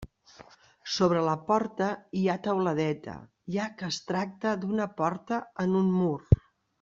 Sobre 0.93 1.19
la 1.27 1.33
porta 1.49 1.89
hi 2.21 2.23
ha 2.27 2.37
teuladeta, 2.49 3.15
ja 3.57 3.67
que 3.81 3.91
es 3.95 3.99
tracta 4.13 4.55
d'una 4.65 4.89
porta 5.03 5.39
en 5.67 5.77
un 5.85 5.93
mur. 6.03 6.17